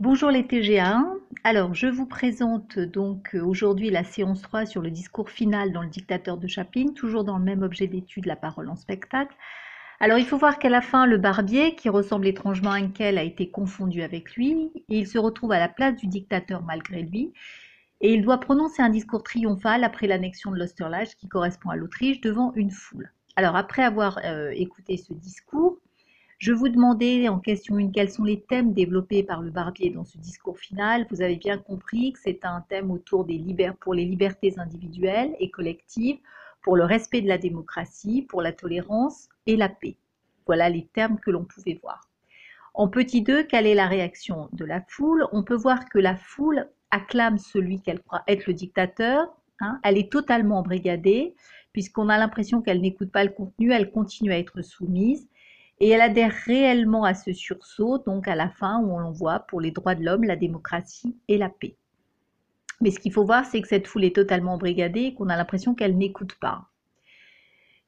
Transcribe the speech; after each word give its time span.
Bonjour 0.00 0.30
les 0.30 0.44
TGA1. 0.44 1.06
Alors, 1.42 1.74
je 1.74 1.88
vous 1.88 2.06
présente 2.06 2.78
donc 2.78 3.34
euh, 3.34 3.44
aujourd'hui 3.44 3.90
la 3.90 4.04
séance 4.04 4.40
3 4.42 4.64
sur 4.64 4.80
le 4.80 4.92
discours 4.92 5.28
final 5.28 5.72
dans 5.72 5.82
le 5.82 5.88
dictateur 5.88 6.36
de 6.36 6.46
Chaplin, 6.46 6.92
toujours 6.94 7.24
dans 7.24 7.36
le 7.36 7.42
même 7.42 7.64
objet 7.64 7.88
d'étude, 7.88 8.26
la 8.26 8.36
parole 8.36 8.68
en 8.68 8.76
spectacle. 8.76 9.34
Alors, 9.98 10.16
il 10.16 10.24
faut 10.24 10.38
voir 10.38 10.60
qu'à 10.60 10.68
la 10.68 10.82
fin, 10.82 11.04
le 11.04 11.18
barbier, 11.18 11.74
qui 11.74 11.88
ressemble 11.88 12.28
étrangement 12.28 12.70
à 12.70 12.80
Henkel, 12.80 13.18
a 13.18 13.24
été 13.24 13.50
confondu 13.50 14.02
avec 14.02 14.36
lui, 14.36 14.70
et 14.88 15.00
il 15.00 15.08
se 15.08 15.18
retrouve 15.18 15.50
à 15.50 15.58
la 15.58 15.68
place 15.68 15.96
du 15.96 16.06
dictateur 16.06 16.62
malgré 16.62 17.02
lui, 17.02 17.32
et 18.00 18.14
il 18.14 18.22
doit 18.22 18.38
prononcer 18.38 18.82
un 18.82 18.90
discours 18.90 19.24
triomphal 19.24 19.82
après 19.82 20.06
l'annexion 20.06 20.52
de 20.52 20.58
l'Osterlage, 20.58 21.16
qui 21.16 21.26
correspond 21.26 21.70
à 21.70 21.76
l'Autriche, 21.76 22.20
devant 22.20 22.52
une 22.54 22.70
foule. 22.70 23.10
Alors, 23.34 23.56
après 23.56 23.82
avoir 23.82 24.20
euh, 24.24 24.50
écouté 24.54 24.96
ce 24.96 25.12
discours, 25.12 25.80
je 26.38 26.52
vous 26.52 26.68
demandais 26.68 27.28
en 27.28 27.40
question 27.40 27.78
une 27.78 27.90
quels 27.90 28.12
sont 28.12 28.22
les 28.22 28.40
thèmes 28.40 28.72
développés 28.72 29.24
par 29.24 29.42
le 29.42 29.50
Barbier 29.50 29.90
dans 29.90 30.04
ce 30.04 30.18
discours 30.18 30.56
final. 30.56 31.04
Vous 31.10 31.20
avez 31.20 31.34
bien 31.34 31.58
compris 31.58 32.12
que 32.12 32.20
c'est 32.20 32.44
un 32.44 32.64
thème 32.68 32.92
autour 32.92 33.24
des 33.24 33.42
pour 33.80 33.92
les 33.92 34.04
libertés 34.04 34.54
individuelles 34.56 35.34
et 35.40 35.50
collectives, 35.50 36.18
pour 36.62 36.76
le 36.76 36.84
respect 36.84 37.22
de 37.22 37.28
la 37.28 37.38
démocratie, 37.38 38.22
pour 38.22 38.40
la 38.40 38.52
tolérance 38.52 39.28
et 39.46 39.56
la 39.56 39.68
paix. 39.68 39.96
Voilà 40.46 40.68
les 40.68 40.86
termes 40.86 41.18
que 41.18 41.32
l'on 41.32 41.44
pouvait 41.44 41.80
voir. 41.82 42.08
En 42.72 42.86
petit 42.86 43.22
2, 43.22 43.42
quelle 43.42 43.66
est 43.66 43.74
la 43.74 43.88
réaction 43.88 44.48
de 44.52 44.64
la 44.64 44.80
foule? 44.80 45.26
On 45.32 45.42
peut 45.42 45.56
voir 45.56 45.88
que 45.88 45.98
la 45.98 46.14
foule 46.14 46.68
acclame 46.92 47.38
celui 47.38 47.80
qu'elle 47.80 48.00
croit 48.00 48.22
être 48.28 48.46
le 48.46 48.54
dictateur. 48.54 49.26
Hein. 49.60 49.80
elle 49.82 49.98
est 49.98 50.12
totalement 50.12 50.60
embrigadée, 50.60 51.34
puisqu'on 51.72 52.08
a 52.08 52.16
l'impression 52.16 52.62
qu'elle 52.62 52.80
n'écoute 52.80 53.10
pas 53.10 53.24
le 53.24 53.30
contenu, 53.30 53.72
elle 53.72 53.90
continue 53.90 54.30
à 54.30 54.38
être 54.38 54.62
soumise 54.62 55.28
et 55.80 55.90
elle 55.90 56.00
adhère 56.00 56.32
réellement 56.46 57.04
à 57.04 57.14
ce 57.14 57.32
sursaut, 57.32 57.98
donc 57.98 58.28
à 58.28 58.34
la 58.34 58.48
fin 58.48 58.80
où 58.80 58.92
on 58.92 58.98
l'envoie 58.98 59.40
pour 59.40 59.60
les 59.60 59.70
droits 59.70 59.94
de 59.94 60.04
l'homme, 60.04 60.24
la 60.24 60.36
démocratie 60.36 61.16
et 61.28 61.38
la 61.38 61.48
paix. 61.48 61.76
Mais 62.80 62.90
ce 62.90 63.00
qu'il 63.00 63.12
faut 63.12 63.24
voir, 63.24 63.44
c'est 63.44 63.60
que 63.60 63.68
cette 63.68 63.86
foule 63.86 64.04
est 64.04 64.14
totalement 64.14 64.54
embrigadée 64.54 65.02
et 65.02 65.14
qu'on 65.14 65.28
a 65.28 65.36
l'impression 65.36 65.74
qu'elle 65.74 65.96
n'écoute 65.96 66.34
pas. 66.40 66.68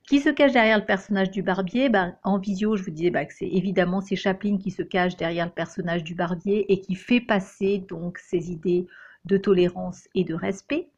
Qui 0.09 0.19
se 0.19 0.29
cache 0.29 0.53
derrière 0.53 0.79
le 0.79 0.85
personnage 0.85 1.31
du 1.31 1.43
barbier? 1.43 1.89
Ben, 1.89 2.17
En 2.25 2.39
visio, 2.39 2.77
je 2.77 2.83
vous 2.83 2.91
disais 2.91 3.11
bah, 3.11 3.25
que 3.25 3.33
c'est 3.33 3.47
évidemment 3.47 4.01
c'est 4.01 4.17
Chaplin 4.17 4.59
qui 4.59 4.73
se 4.73 4.83
cache 4.83 5.17
derrière 5.17 5.47
le 5.47 5.53
personnage 5.53 6.03
du 6.03 6.17
barbier 6.17 6.73
et 6.73 6.81
qui 6.81 6.97
fait 6.97 7.21
passer 7.21 7.79
donc 7.79 8.19
ses 8.19 8.51
idées 8.51 8.89
de 9.25 9.37
tolérance 9.37 10.09
et 10.17 10.25
de 10.25 10.35
respect. 10.35 10.91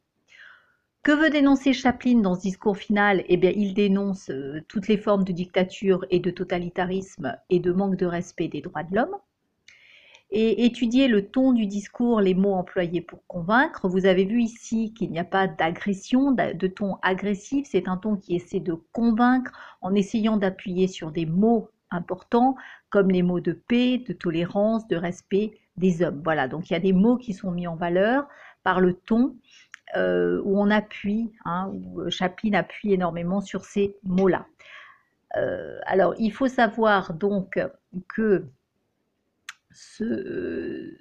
Que 1.03 1.11
veut 1.11 1.29
dénoncer 1.29 1.73
Chaplin 1.73 2.19
dans 2.21 2.33
ce 2.33 2.39
discours 2.43 2.77
final? 2.77 3.25
Eh 3.27 3.35
bien, 3.35 3.51
il 3.53 3.73
dénonce 3.73 4.29
euh, 4.29 4.61
toutes 4.69 4.87
les 4.87 4.95
formes 4.95 5.25
de 5.25 5.33
dictature 5.33 6.05
et 6.09 6.21
de 6.21 6.31
totalitarisme 6.31 7.37
et 7.49 7.59
de 7.59 7.73
manque 7.73 7.97
de 7.97 8.05
respect 8.05 8.47
des 8.47 8.61
droits 8.61 8.83
de 8.83 8.95
l'homme. 8.95 9.17
Et 10.31 10.63
étudier 10.63 11.09
le 11.09 11.27
ton 11.27 11.51
du 11.51 11.65
discours, 11.65 12.21
les 12.21 12.33
mots 12.33 12.53
employés 12.53 13.01
pour 13.01 13.19
convaincre. 13.27 13.89
Vous 13.89 14.05
avez 14.05 14.23
vu 14.23 14.41
ici 14.41 14.93
qu'il 14.93 15.11
n'y 15.11 15.19
a 15.19 15.25
pas 15.25 15.45
d'agression, 15.45 16.31
de 16.31 16.67
ton 16.67 16.95
agressif. 17.01 17.67
C'est 17.69 17.89
un 17.89 17.97
ton 17.97 18.15
qui 18.15 18.37
essaie 18.37 18.61
de 18.61 18.77
convaincre 18.93 19.51
en 19.81 19.93
essayant 19.95 20.37
d'appuyer 20.37 20.87
sur 20.87 21.11
des 21.11 21.25
mots 21.25 21.69
importants 21.91 22.55
comme 22.89 23.11
les 23.11 23.23
mots 23.23 23.41
de 23.41 23.51
paix, 23.51 23.97
de 23.97 24.13
tolérance, 24.13 24.87
de 24.87 24.95
respect 24.95 25.59
des 25.75 26.01
hommes. 26.01 26.21
Voilà, 26.23 26.47
donc 26.47 26.69
il 26.69 26.73
y 26.73 26.77
a 26.77 26.79
des 26.79 26.93
mots 26.93 27.17
qui 27.17 27.33
sont 27.33 27.51
mis 27.51 27.67
en 27.67 27.75
valeur 27.75 28.25
par 28.63 28.79
le 28.79 28.93
ton 28.93 29.35
euh, 29.95 30.41
où 30.43 30.59
on 30.59 30.71
appuie, 30.71 31.31
hein, 31.45 31.69
où 31.71 32.01
euh, 32.01 32.09
Chaplin 32.09 32.53
appuie 32.53 32.93
énormément 32.93 33.41
sur 33.41 33.63
ces 33.65 33.95
mots-là. 34.03 34.47
Euh, 35.35 35.79
alors, 35.85 36.15
il 36.17 36.31
faut 36.31 36.47
savoir 36.47 37.13
donc 37.13 37.59
que 38.07 38.45
ce, 39.71 40.97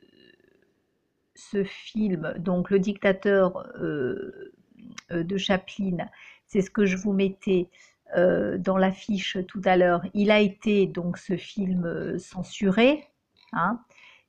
ce 1.35 1.65
film, 1.65 2.35
donc 2.39 2.71
Le 2.71 2.79
dictateur 2.79 3.67
de 3.79 5.37
Chaplin, 5.37 6.09
c'est 6.47 6.61
ce 6.61 6.71
que 6.71 6.87
je 6.87 6.97
vous 6.97 7.13
mettais 7.13 7.69
dans 8.15 8.77
l'affiche 8.77 9.39
tout 9.49 9.63
à 9.65 9.77
l'heure. 9.77 10.03
Il 10.13 10.31
a 10.31 10.41
été 10.41 10.87
donc 10.87 11.19
ce 11.19 11.37
film 11.37 12.19
censuré. 12.19 13.09
Hein, 13.53 13.81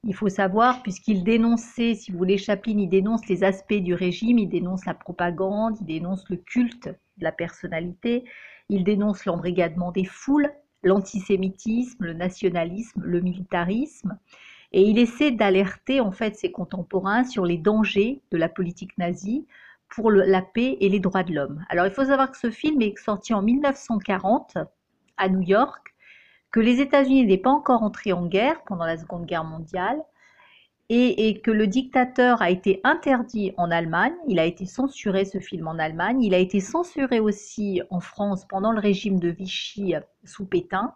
il 0.06 0.14
faut 0.14 0.30
savoir, 0.30 0.84
puisqu'il 0.84 1.24
dénonçait, 1.24 1.96
si 1.96 2.12
vous 2.12 2.18
voulez, 2.18 2.38
Chaplin, 2.38 2.78
il 2.78 2.90
dénonce 2.90 3.28
les 3.28 3.44
aspects 3.44 3.74
du 3.74 3.94
régime, 3.94 4.38
il 4.38 4.50
dénonce 4.50 4.86
la 4.86 4.94
propagande, 4.94 5.78
il 5.80 5.86
dénonce 5.86 6.30
le 6.30 6.38
culte 6.38 6.88
de 6.88 7.24
la 7.24 7.32
personnalité, 7.32 8.26
il 8.70 8.84
dénonce 8.84 9.26
l'embrigadement 9.26 9.92
des 9.92 10.04
foules, 10.04 10.52
l'antisémitisme, 10.84 12.04
le 12.04 12.14
nationalisme, 12.14 13.02
le 13.04 13.22
militarisme, 13.22 14.18
et 14.74 14.82
il 14.82 14.98
essaie 14.98 15.32
d'alerter 15.32 16.02
en 16.02 16.12
fait 16.12 16.36
ses 16.36 16.52
contemporains 16.52 17.24
sur 17.24 17.46
les 17.46 17.58
dangers 17.58 18.22
de 18.32 18.38
la 18.38 18.50
politique 18.50 18.98
nazie 18.98 19.46
pour 19.88 20.12
la 20.12 20.42
paix 20.42 20.78
et 20.82 20.90
les 20.90 21.00
droits 21.00 21.24
de 21.24 21.34
l'homme. 21.34 21.64
Alors 21.70 21.86
il 21.86 21.94
faut 21.94 22.06
savoir 22.06 22.32
que 22.32 22.38
ce 22.38 22.50
film 22.50 22.82
est 22.82 22.98
sorti 22.98 23.34
en 23.34 23.44
1940 23.44 24.58
à 25.18 25.30
New 25.30 25.42
York 25.42 25.93
que 26.54 26.60
les 26.60 26.80
États-Unis 26.80 27.26
n'étaient 27.26 27.42
pas 27.42 27.50
encore 27.50 27.82
entrés 27.82 28.14
en 28.14 28.28
guerre 28.28 28.62
pendant 28.68 28.86
la 28.86 28.98
Seconde 28.98 29.26
Guerre 29.26 29.44
mondiale 29.44 30.00
et, 30.90 31.42
que 31.42 31.50
le 31.50 31.66
dictateur 31.66 32.44
a 32.44 32.52
été 32.52 32.80
interdit 32.84 33.54
en 33.58 33.72
Allemagne, 33.72 34.14
il 34.28 34.38
a 34.38 34.46
été 34.46 34.68
censuré 34.68 35.26
ce 35.26 35.40
film 35.40 35.68
en 35.68 35.80
Allemagne, 35.80 36.22
il 36.22 36.36
a 36.36 36.38
été 36.38 36.60
censuré 36.60 37.20
aussi 37.20 37.82
en 37.90 38.00
France 38.00 38.46
pendant 38.48 38.72
le 38.72 38.80
régime 38.80 39.20
de 39.20 39.30
Vichy 39.30 39.96
sous 40.24 40.46
Pétain 40.46 40.94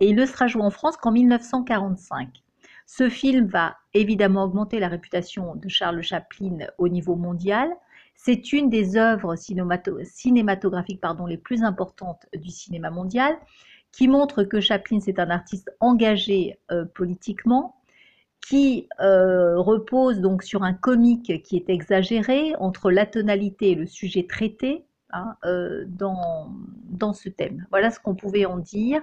et 0.00 0.08
il 0.08 0.16
ne 0.16 0.26
sera 0.26 0.48
joué 0.48 0.62
en 0.62 0.70
France 0.70 0.96
qu'en 0.96 1.12
1945. 1.12 2.42
Ce 2.86 3.08
film 3.08 3.46
va 3.46 3.76
évidemment 3.94 4.42
augmenter 4.42 4.80
la 4.80 4.88
réputation 4.88 5.54
de 5.54 5.68
Charles 5.68 6.02
Chaplin 6.02 6.58
au 6.78 6.88
niveau 6.88 7.14
mondial. 7.14 7.70
C'est 8.16 8.52
une 8.52 8.68
des 8.68 8.96
œuvres 8.96 9.36
cinématographiques 9.36 11.00
pardon, 11.00 11.26
les 11.26 11.38
plus 11.38 11.62
importantes 11.62 12.26
du 12.34 12.50
cinéma 12.50 12.90
mondial 12.90 13.38
qui 13.92 14.08
montre 14.08 14.44
que 14.44 14.60
Chaplin, 14.60 15.00
c'est 15.00 15.18
un 15.18 15.30
artiste 15.30 15.74
engagé 15.80 16.58
euh, 16.70 16.84
politiquement, 16.84 17.76
qui 18.46 18.88
euh, 19.00 19.58
repose 19.58 20.20
donc 20.20 20.42
sur 20.42 20.62
un 20.62 20.72
comique 20.72 21.42
qui 21.42 21.56
est 21.56 21.68
exagéré 21.68 22.54
entre 22.58 22.90
la 22.90 23.04
tonalité 23.04 23.72
et 23.72 23.74
le 23.74 23.86
sujet 23.86 24.26
traité 24.26 24.84
hein, 25.10 25.36
euh, 25.44 25.84
dans, 25.86 26.52
dans 26.84 27.12
ce 27.12 27.28
thème. 27.28 27.66
Voilà 27.70 27.90
ce 27.90 28.00
qu'on 28.00 28.14
pouvait 28.14 28.46
en 28.46 28.58
dire. 28.58 29.02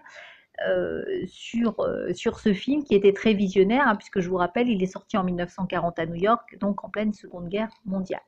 sur, 1.27 1.85
sur 2.13 2.39
ce 2.39 2.53
film 2.53 2.81
qui 2.85 2.95
était 2.95 3.11
très 3.11 3.33
visionnaire, 3.33 3.89
hein, 3.89 3.97
puisque 3.97 4.21
je 4.21 4.29
vous 4.29 4.37
rappelle, 4.37 4.69
il 4.69 4.81
est 4.81 4.93
sorti 4.93 5.17
en 5.17 5.23
1940 5.25 5.99
à 5.99 6.05
New 6.05 6.15
York, 6.15 6.57
donc 6.61 6.85
en 6.85 6.89
pleine 6.89 7.11
Seconde 7.11 7.49
Guerre 7.49 7.71
mondiale. 7.83 8.23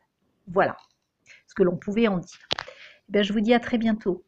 Voilà 0.47 0.75
ce 1.47 1.55
que 1.55 1.63
l'on 1.63 1.77
pouvait 1.77 2.07
en 2.07 2.17
dire. 2.17 2.47
Eh 3.13 3.23
je 3.23 3.33
vous 3.33 3.39
dis 3.39 3.53
à 3.53 3.59
très 3.59 3.77
bientôt. 3.77 4.23